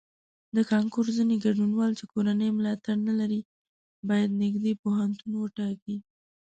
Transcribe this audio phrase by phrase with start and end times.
[0.55, 3.41] د کانکور ځینې ګډونوال چې کورنی ملاتړ نه لري
[4.09, 5.97] باید نږدې پوهنتون وټاکي.